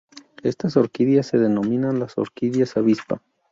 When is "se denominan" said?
1.27-1.99